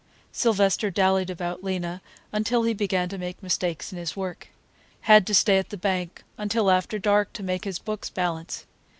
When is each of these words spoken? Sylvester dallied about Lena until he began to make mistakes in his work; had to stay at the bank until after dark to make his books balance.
Sylvester 0.31 0.89
dallied 0.89 1.29
about 1.29 1.63
Lena 1.63 2.01
until 2.33 2.63
he 2.63 2.73
began 2.73 3.07
to 3.09 3.19
make 3.19 3.43
mistakes 3.43 3.91
in 3.91 3.99
his 3.99 4.17
work; 4.17 4.47
had 5.01 5.27
to 5.27 5.35
stay 5.35 5.59
at 5.59 5.69
the 5.69 5.77
bank 5.77 6.23
until 6.39 6.71
after 6.71 6.97
dark 6.97 7.31
to 7.33 7.43
make 7.43 7.65
his 7.65 7.77
books 7.77 8.09
balance. 8.09 8.65